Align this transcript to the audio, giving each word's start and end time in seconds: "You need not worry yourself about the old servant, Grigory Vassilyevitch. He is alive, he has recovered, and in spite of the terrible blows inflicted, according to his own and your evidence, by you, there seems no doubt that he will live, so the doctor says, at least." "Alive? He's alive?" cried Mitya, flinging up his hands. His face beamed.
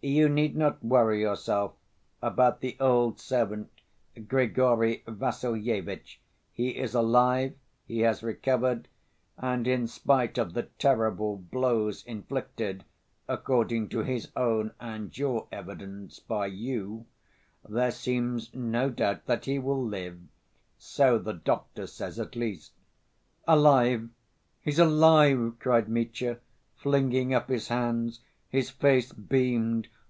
"You 0.00 0.28
need 0.28 0.54
not 0.54 0.80
worry 0.84 1.20
yourself 1.22 1.74
about 2.22 2.60
the 2.60 2.76
old 2.78 3.18
servant, 3.18 3.68
Grigory 4.28 5.02
Vassilyevitch. 5.08 6.20
He 6.52 6.76
is 6.76 6.94
alive, 6.94 7.54
he 7.84 7.98
has 8.02 8.22
recovered, 8.22 8.86
and 9.38 9.66
in 9.66 9.88
spite 9.88 10.38
of 10.38 10.52
the 10.54 10.68
terrible 10.78 11.36
blows 11.38 12.04
inflicted, 12.04 12.84
according 13.26 13.88
to 13.88 14.04
his 14.04 14.30
own 14.36 14.70
and 14.78 15.18
your 15.18 15.48
evidence, 15.50 16.20
by 16.20 16.46
you, 16.46 17.06
there 17.68 17.90
seems 17.90 18.54
no 18.54 18.90
doubt 18.90 19.26
that 19.26 19.46
he 19.46 19.58
will 19.58 19.82
live, 19.84 20.20
so 20.78 21.18
the 21.18 21.34
doctor 21.34 21.88
says, 21.88 22.20
at 22.20 22.36
least." 22.36 22.70
"Alive? 23.48 24.08
He's 24.60 24.78
alive?" 24.78 25.54
cried 25.58 25.88
Mitya, 25.88 26.38
flinging 26.76 27.34
up 27.34 27.48
his 27.48 27.66
hands. 27.66 28.20
His 28.50 28.70
face 28.70 29.12
beamed. 29.12 29.88